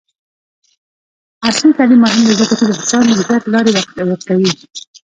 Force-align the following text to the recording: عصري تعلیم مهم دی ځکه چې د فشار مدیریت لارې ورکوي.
عصري 1.45 1.71
تعلیم 1.77 1.99
مهم 2.03 2.21
دی 2.27 2.33
ځکه 2.41 2.53
چې 2.59 2.65
د 2.67 2.71
فشار 2.79 3.01
مدیریت 3.09 3.43
لارې 3.53 3.71
ورکوي. 4.09 4.51